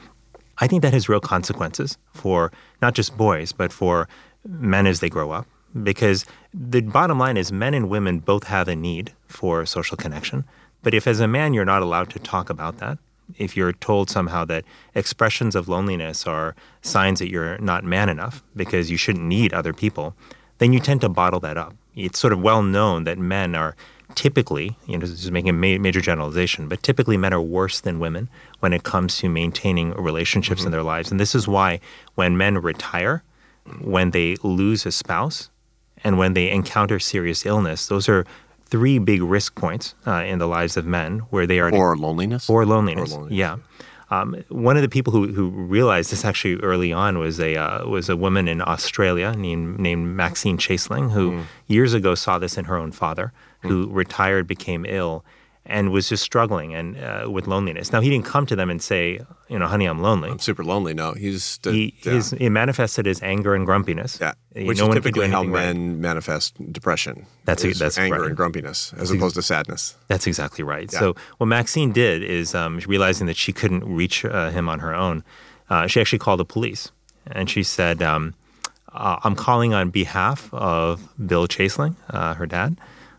[0.59, 4.07] I think that has real consequences for not just boys, but for
[4.47, 5.45] men as they grow up
[5.83, 10.45] because the bottom line is men and women both have a need for social connection.
[10.83, 12.97] But if as a man you're not allowed to talk about that,
[13.37, 14.63] if you're told somehow that
[14.95, 19.73] expressions of loneliness are signs that you're not man enough because you shouldn't need other
[19.73, 20.15] people,
[20.59, 21.75] then you tend to bottle that up.
[21.95, 23.75] It's sort of well known that men are
[24.15, 27.99] typically, you know, just making a ma- major generalization, but typically men are worse than
[27.99, 30.67] women when it comes to maintaining relationships mm-hmm.
[30.67, 31.11] in their lives.
[31.11, 31.79] And this is why
[32.15, 33.23] when men retire,
[33.81, 35.49] when they lose a spouse
[36.03, 37.87] and when they encounter serious illness.
[37.87, 38.25] Those are
[38.65, 42.49] three big risk points uh, in the lives of men where they are or loneliness
[42.49, 43.13] or loneliness.
[43.13, 43.37] Or loneliness.
[43.37, 43.57] Yeah.
[44.09, 47.85] Um, one of the people who, who realized this actually early on was a uh,
[47.85, 51.43] was a woman in Australia named, named Maxine Chaseling who mm.
[51.67, 53.93] years ago saw this in her own father, who mm.
[53.93, 55.25] retired, became ill,
[55.67, 57.91] and was just struggling and uh, with loneliness.
[57.91, 60.29] Now he didn't come to them and say, you know, honey, I'm lonely.
[60.29, 60.93] I'm super lonely.
[60.93, 62.13] No, he's he, yeah.
[62.13, 64.19] his, it manifested as anger and grumpiness.
[64.19, 65.99] Yeah, which no is typically how men right.
[65.99, 67.25] manifest depression.
[67.45, 68.27] That's a, that's anger right.
[68.27, 69.95] and grumpiness as opposed to sadness.
[70.07, 70.91] That's exactly right.
[70.91, 70.99] Yeah.
[70.99, 74.95] So what Maxine did is um, realizing that she couldn't reach uh, him on her
[74.95, 75.23] own,
[75.69, 76.91] uh, she actually called the police
[77.31, 78.33] and she said, um,
[78.93, 82.77] uh, "I'm calling on behalf of Bill Chaseling, uh, her dad."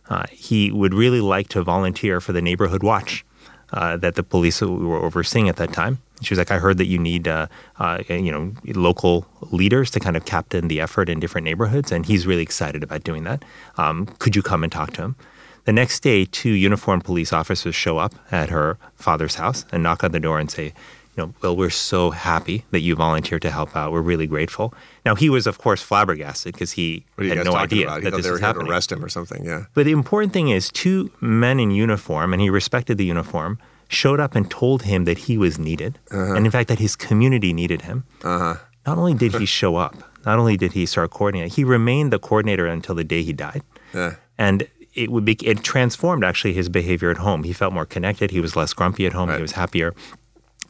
[0.08, 3.24] Uh, he would really like to volunteer for the neighborhood watch
[3.72, 5.98] uh, that the police were overseeing at that time.
[6.22, 7.46] She was like, "I heard that you need, uh,
[7.78, 12.06] uh, you know, local leaders to kind of captain the effort in different neighborhoods, and
[12.06, 13.44] he's really excited about doing that.
[13.76, 15.16] Um, could you come and talk to him?"
[15.64, 20.02] The next day, two uniformed police officers show up at her father's house and knock
[20.02, 20.72] on the door and say,
[21.18, 23.90] you know, Will, we're so happy that you volunteered to help out.
[23.90, 24.72] We're really grateful.
[25.04, 28.02] Now, he was, of course, flabbergasted because he What are you had no idea about?
[28.02, 28.70] That this they were was here to happening.
[28.70, 29.44] arrest him or something.
[29.44, 29.64] Yeah.
[29.74, 34.20] But the important thing is, two men in uniform, and he respected the uniform, showed
[34.20, 37.82] up and told him that he was needed, and in fact, that his community needed
[37.82, 38.04] him.
[38.22, 38.54] Uh huh.
[38.86, 42.18] Not only did he show up, not only did he start coordinating, he remained the
[42.20, 43.62] coordinator until the day he died.
[43.92, 44.14] Yeah.
[44.38, 47.44] And it would be it transformed actually his behavior at home.
[47.44, 48.30] He felt more connected.
[48.30, 49.28] He was less grumpy at home.
[49.28, 49.36] Right.
[49.36, 49.94] He was happier.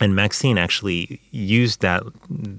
[0.00, 2.02] And Maxine actually used that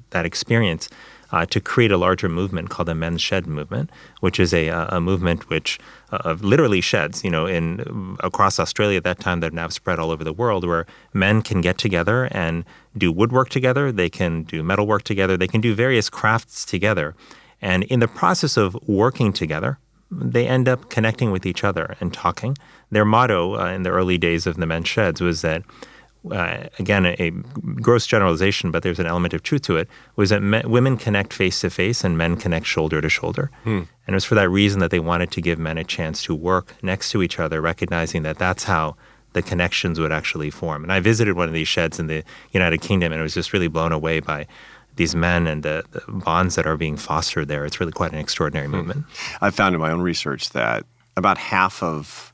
[0.09, 0.89] that experience
[1.31, 4.99] uh, to create a larger movement called the Men's Shed movement, which is a, a
[4.99, 5.79] movement which
[6.11, 10.11] uh, literally sheds, you know, in across Australia at that time that now spread all
[10.11, 12.65] over the world, where men can get together and
[12.97, 17.15] do woodwork together, they can do metalwork together, they can do various crafts together,
[17.61, 19.77] and in the process of working together,
[20.11, 22.57] they end up connecting with each other and talking.
[22.89, 25.61] Their motto uh, in the early days of the men's sheds was that,
[26.30, 27.32] uh, again, a, a
[27.82, 31.34] gross generalization, but there's an element of truth to it, was that me- women connect
[31.34, 33.51] face to face and men connect shoulder to shoulder.
[33.63, 36.36] And it was for that reason that they wanted to give men a chance to
[36.36, 38.95] work next to each other, recognizing that that's how
[39.34, 40.84] the connections would actually form.
[40.84, 43.53] And I visited one of these sheds in the United Kingdom and I was just
[43.53, 44.47] really blown away by
[44.95, 47.63] these men and the, the bonds that are being fostered there.
[47.63, 49.05] It's really quite an extraordinary movement.
[49.39, 50.84] I've found in my own research that
[51.15, 52.34] about half of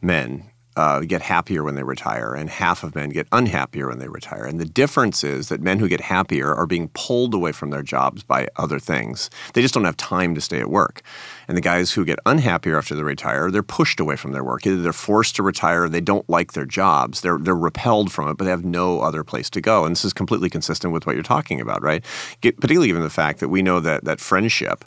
[0.00, 0.44] men
[0.76, 4.44] uh, get happier when they retire, and half of men get unhappier when they retire.
[4.44, 7.82] And the difference is that men who get happier are being pulled away from their
[7.82, 9.30] jobs by other things.
[9.54, 11.00] They just don't have time to stay at work.
[11.48, 14.66] And the guys who get unhappier after they retire, they're pushed away from their work.
[14.66, 18.36] Either they're forced to retire, they don't like their jobs, they're they're repelled from it,
[18.36, 19.84] but they have no other place to go.
[19.84, 22.04] And this is completely consistent with what you're talking about, right?
[22.42, 24.84] Get, particularly given the fact that we know that that friendship,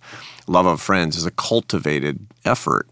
[0.47, 2.87] love of friends, is a cultivated effort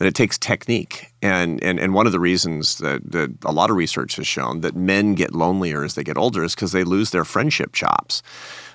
[0.00, 1.12] that it takes technique.
[1.20, 4.62] And, and, and one of the reasons that, that a lot of research has shown
[4.62, 8.22] that men get lonelier as they get older is because they lose their friendship chops.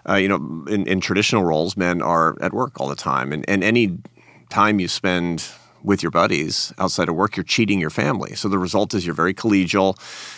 [0.07, 3.33] Uh, you know, in, in traditional roles, men are at work all the time.
[3.33, 3.97] And, and any
[4.51, 5.47] time you spend
[5.81, 8.35] with your buddies outside of work, you're cheating your family.
[8.35, 9.97] So the result is you're very collegial,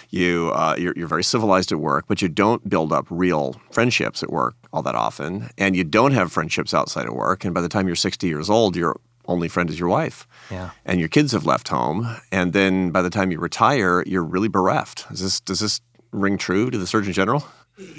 [0.10, 4.24] you uh, you're, you're very civilized at work, but you don't build up real friendships
[4.24, 7.44] at work all that often, and you don't have friendships outside of work.
[7.44, 10.72] And by the time you're 60 years old, your only friend is your wife, Yeah.
[10.86, 12.18] and your kids have left home.
[12.32, 15.06] And then by the time you retire, you're really bereft.
[15.12, 15.82] Is this does this
[16.12, 17.43] ring true to the Surgeon General?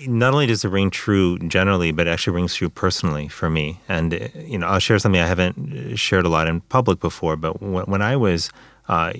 [0.06, 3.80] not only does it ring true generally, but it actually rings true personally for me.
[3.88, 7.00] And uh, you know, I'll share something I haven't uh, shared a lot in public
[7.00, 7.36] before.
[7.36, 8.50] But when, when I was
[8.88, 9.12] uh,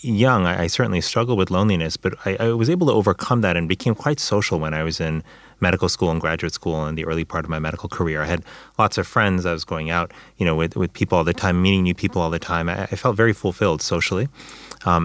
[0.00, 3.56] young, I, I certainly struggled with loneliness, but I, I was able to overcome that
[3.56, 5.22] and became quite social when I was in
[5.68, 8.18] medical school and graduate school and the early part of my medical career.
[8.26, 8.42] I had
[8.82, 9.38] lots of friends.
[9.50, 10.08] I was going out,
[10.38, 12.66] you know, with, with people all the time, meeting new people all the time.
[12.68, 14.26] I, I felt very fulfilled socially.
[14.90, 15.02] Um,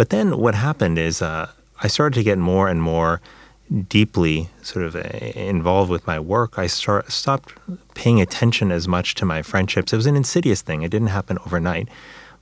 [0.00, 1.46] but then what happened is uh,
[1.84, 3.20] I started to get more and more
[3.88, 5.00] deeply sort of uh,
[5.54, 7.54] involved with my work, I start, stopped
[7.94, 9.92] paying attention as much to my friendships.
[9.92, 10.82] It was an insidious thing.
[10.82, 11.88] It didn't happen overnight.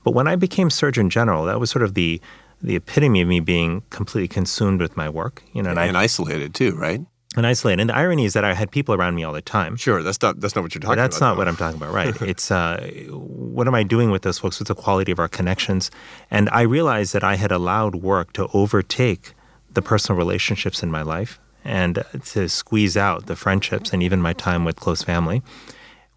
[0.03, 2.21] But when I became Surgeon General, that was sort of the
[2.61, 5.43] the epitome of me being completely consumed with my work.
[5.53, 7.01] You know, and, And I isolated too, right?
[7.39, 7.81] And isolated.
[7.81, 9.75] And the irony is that I had people around me all the time.
[9.75, 11.25] Sure, that's not that's not what you're But talking that's about.
[11.29, 11.37] not though.
[11.39, 12.21] what I'm talking about, right?
[12.33, 14.59] it's uh, what am I doing with those folks?
[14.59, 15.89] What's the quality of our connections?
[16.29, 19.33] And I realized that I had allowed work to overtake
[19.71, 24.33] the personal relationships in my life and to squeeze out the friendships and even my
[24.33, 25.41] time with close family.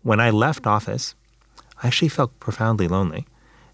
[0.03, 1.15] When I left office,
[1.83, 3.27] I actually felt profoundly lonely.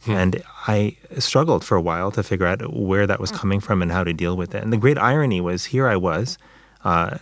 [0.07, 3.91] And I struggled for a while to figure out where that was coming from and
[3.93, 4.63] how to deal with it.
[4.63, 6.39] And the great irony was here I was,
[6.85, 7.19] uh,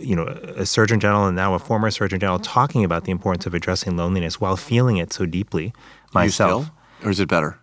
[0.00, 3.46] you know, a surgeon general and now a former surgeon general talking about the importance
[3.46, 5.72] of addressing loneliness while feeling it so deeply You
[6.12, 6.64] myself.
[6.64, 6.74] still?
[7.06, 7.58] or is it better?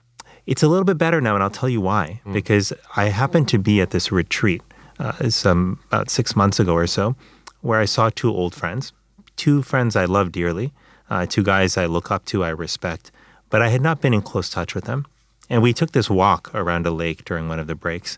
[0.46, 2.22] It's a little bit better now, and I'll tell you why.
[2.32, 4.62] Because I happened to be at this retreat
[5.00, 7.16] uh, some about six months ago or so,
[7.62, 8.94] where I saw two old friends,
[9.38, 10.72] two friends I love dearly,
[11.10, 13.12] uh, two guys I look up to, I respect,
[13.50, 15.06] but I had not been in close touch with them.
[15.50, 18.18] And we took this walk around a lake during one of the breaks,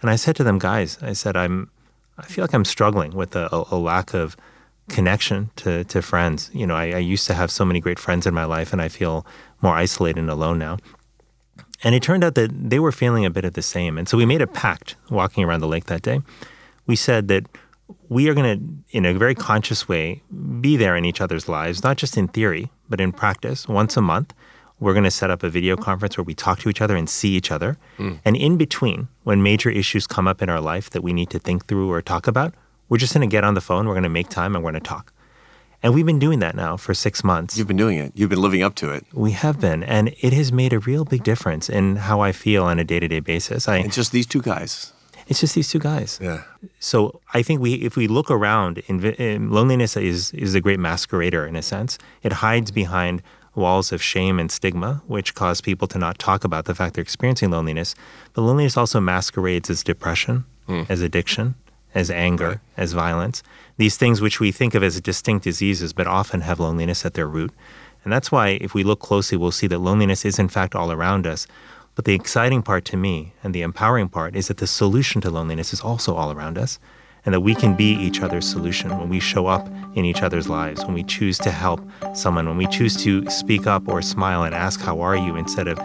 [0.00, 1.70] and I said to them, guys, I said, I'm,
[2.18, 4.36] I feel like I'm struggling with a, a, lack of
[4.88, 6.50] connection to, to friends.
[6.52, 8.80] You know, I, I used to have so many great friends in my life, and
[8.80, 9.26] I feel
[9.62, 10.78] more isolated and alone now.
[11.82, 13.98] And it turned out that they were feeling a bit of the same.
[13.98, 16.20] And so we made a pact walking around the lake that day.
[16.86, 17.46] We said that
[18.08, 20.22] we are going to, in a very conscious way,
[20.60, 23.68] be there in each other's lives, not just in theory, but in practice.
[23.68, 24.32] Once a month,
[24.84, 27.08] we're going to set up a video conference where we talk to each other and
[27.08, 27.78] see each other.
[27.98, 31.38] And in between, when major issues come up in our life that we need to
[31.38, 32.52] think through or talk about,
[32.90, 34.72] we're just going to get on the phone, we're going to make time, and we're
[34.72, 35.12] going to talk.
[35.82, 37.56] And we've been doing that now for six months.
[37.56, 38.12] You've been doing it.
[38.14, 39.06] You've been living up to it.
[39.12, 42.64] We have been, and it has made a real big difference in how I feel
[42.64, 43.68] on a day to day basis.
[43.68, 44.92] I And just these two guys.
[45.26, 46.18] It's just these two guys.
[46.20, 46.42] Yeah.
[46.78, 50.78] So I think we, if we look around, invi- um, loneliness is is a great
[50.78, 51.98] masquerader in a sense.
[52.22, 53.22] It hides behind
[53.54, 57.02] walls of shame and stigma, which cause people to not talk about the fact they're
[57.02, 57.94] experiencing loneliness.
[58.32, 60.82] But loneliness also masquerades as depression, hmm.
[60.88, 61.54] as addiction,
[61.94, 63.42] as anger, as violence.
[63.76, 67.28] These things which we think of as distinct diseases, but often have loneliness at their
[67.28, 67.52] root.
[68.02, 70.92] And that's why, if we look closely, we'll see that loneliness is in fact all
[70.92, 71.46] around us.
[71.94, 75.30] But the exciting part to me and the empowering part is that the solution to
[75.30, 76.78] loneliness is also all around us
[77.24, 80.48] and that we can be each other's solution when we show up in each other's
[80.48, 81.80] lives, when we choose to help
[82.14, 85.36] someone, when we choose to speak up or smile and ask, How are you?
[85.36, 85.78] instead of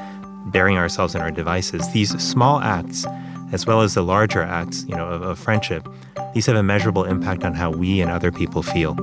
[0.52, 1.92] burying ourselves in our devices.
[1.92, 3.06] These small acts,
[3.52, 5.88] as well as the larger acts you know, of, of friendship,
[6.34, 8.96] these have a measurable impact on how we and other people feel.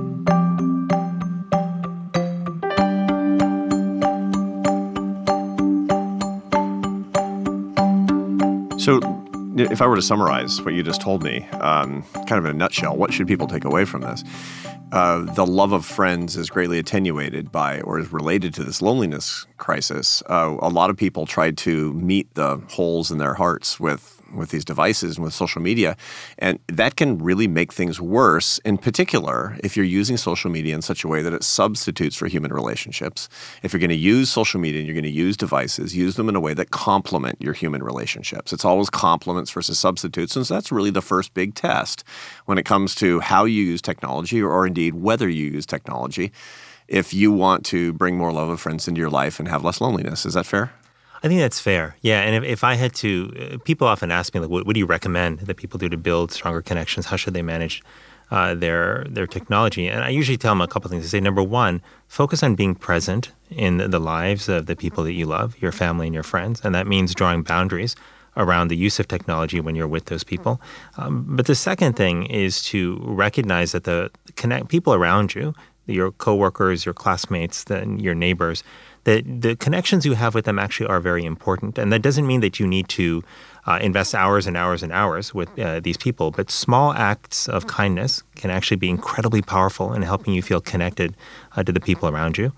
[8.79, 9.26] So,
[9.59, 12.53] if I were to summarize what you just told me, um, kind of in a
[12.53, 14.23] nutshell, what should people take away from this?
[14.91, 19.45] Uh, the love of friends is greatly attenuated by or is related to this loneliness
[19.57, 20.23] crisis.
[20.29, 24.49] Uh, a lot of people try to meet the holes in their hearts with with
[24.49, 25.95] these devices and with social media,
[26.37, 28.59] and that can really make things worse.
[28.59, 32.27] In particular, if you're using social media in such a way that it substitutes for
[32.27, 33.29] human relationships.
[33.63, 36.29] If you're going to use social media and you're going to use devices, use them
[36.29, 38.53] in a way that complement your human relationships.
[38.53, 42.03] It's always complements versus substitutes, and so that's really the first big test
[42.45, 46.31] when it comes to how you use technology, or, or indeed whether you use technology.
[46.87, 49.81] If you want to bring more love of friends into your life and have less
[49.81, 50.71] loneliness, is that fair?
[51.23, 51.95] I think that's fair.
[52.01, 54.73] Yeah, and if, if I had to, uh, people often ask me like, what, what
[54.73, 57.07] do you recommend that people do to build stronger connections?
[57.07, 57.83] How should they manage
[58.29, 59.87] uh, their their technology?
[59.87, 61.05] And I usually tell them a couple things.
[61.05, 65.03] I say, number one, focus on being present in the, the lives of the people
[65.05, 67.95] that you love, your family and your friends, and that means drawing boundaries
[68.35, 70.61] around the use of technology when you're with those people.
[70.97, 75.55] Um, but the second thing is to recognize that the connect people around you,
[75.87, 78.63] your coworkers, your classmates, then your neighbors,
[79.07, 81.77] that the connections you have with them actually are very important.
[81.77, 83.23] And that doesn't mean that you need to
[83.65, 87.67] uh, invest hours and hours and hours with uh, these people, but small acts of
[87.67, 91.15] kindness can actually be incredibly powerful in helping you feel connected
[91.55, 92.51] uh, to the people around you.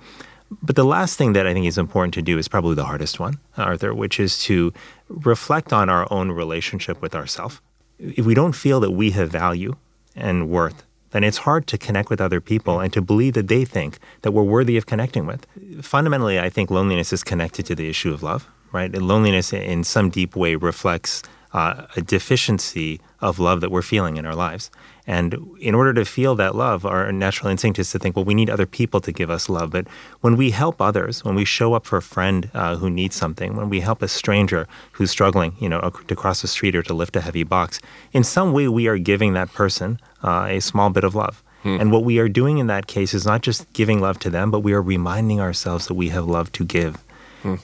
[0.63, 3.19] But the last thing that I think is important to do is probably the hardest
[3.19, 4.73] one, Arthur, which is to
[5.07, 7.61] reflect on our own relationship with ourselves.
[7.99, 9.75] If we don't feel that we have value
[10.15, 13.65] and worth, then it's hard to connect with other people and to believe that they
[13.65, 15.45] think that we're worthy of connecting with.
[15.81, 18.93] Fundamentally, I think loneliness is connected to the issue of love, right?
[18.93, 24.17] And loneliness, in some deep way, reflects uh, a deficiency of love that we're feeling
[24.17, 24.69] in our lives.
[25.09, 28.35] And in order to feel that love, our natural instinct is to think, well, we
[28.35, 29.71] need other people to give us love.
[29.71, 29.87] But
[30.21, 33.55] when we help others, when we show up for a friend uh, who needs something,
[33.55, 36.93] when we help a stranger who's struggling, you know, to cross the street or to
[36.93, 37.79] lift a heavy box,
[38.13, 41.41] in some way we are giving that person uh, a small bit of love.
[41.81, 44.51] And what we are doing in that case is not just giving love to them,
[44.51, 46.97] but we are reminding ourselves that we have love to give.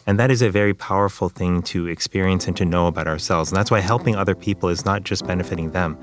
[0.07, 3.51] And that is a very powerful thing to experience and to know about ourselves.
[3.51, 5.97] And that's why helping other people is not just benefiting them,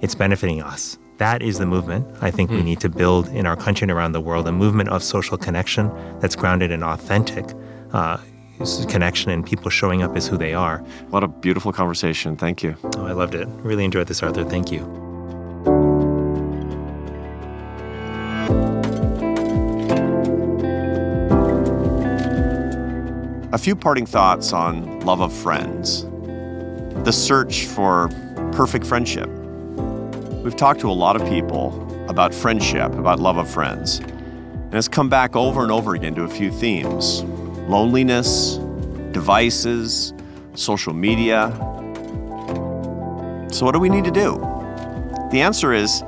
[0.00, 0.98] it's benefiting us.
[1.18, 4.12] That is the movement I think we need to build in our country and around
[4.12, 5.90] the world a movement of social connection
[6.20, 7.46] that's grounded in authentic
[7.92, 8.18] uh,
[8.88, 10.78] connection and people showing up as who they are.
[11.10, 12.36] What a beautiful conversation.
[12.36, 12.76] Thank you.
[12.96, 13.48] Oh, I loved it.
[13.62, 14.44] Really enjoyed this, Arthur.
[14.44, 14.82] Thank you.
[23.52, 26.04] A few parting thoughts on love of friends.
[27.04, 28.08] The search for
[28.52, 29.30] perfect friendship.
[30.46, 34.86] We've talked to a lot of people about friendship, about love of friends, and it's
[34.86, 37.24] come back over and over again to a few themes
[37.68, 38.58] loneliness,
[39.10, 40.14] devices,
[40.54, 41.50] social media.
[43.50, 44.38] So, what do we need to do?
[45.32, 46.04] The answer is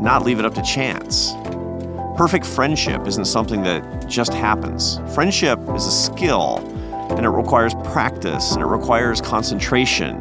[0.00, 1.34] not leave it up to chance.
[2.16, 4.98] Perfect friendship isn't something that just happens.
[5.14, 6.58] Friendship is a skill
[7.10, 10.16] and it requires practice and it requires concentration.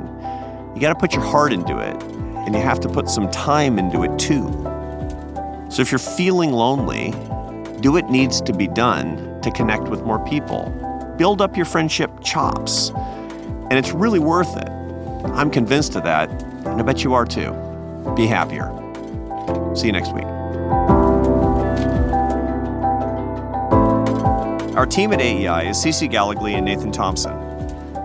[0.76, 2.17] You got to put your heart into it
[2.48, 4.48] and you have to put some time into it too.
[5.70, 7.12] So if you're feeling lonely,
[7.82, 10.72] do what needs to be done to connect with more people.
[11.18, 12.92] Build up your friendship chops,
[13.70, 14.70] and it's really worth it.
[15.34, 17.52] I'm convinced of that, and I bet you are too.
[18.16, 18.72] Be happier.
[19.76, 20.24] See you next week.
[24.78, 27.37] Our team at AEI is Cece Gallagly and Nathan Thompson.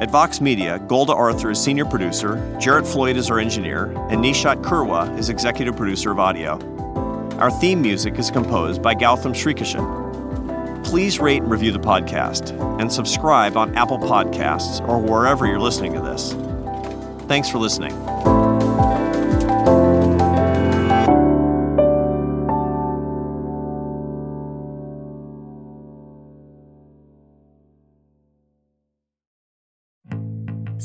[0.02, 4.60] At Vox Media, Golda Arthur is senior producer, Jarrett Floyd is our engineer, and Nishat
[4.60, 6.58] Kurwa is executive producer of audio.
[7.38, 10.82] Our theme music is composed by Gautam Srikishan.
[10.84, 12.50] Please rate and review the podcast
[12.80, 16.32] and subscribe on Apple Podcasts or wherever you're listening to this.
[17.28, 17.92] Thanks for listening.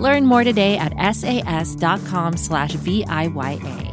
[0.00, 3.89] Learn more today at sas.com slash VIYA.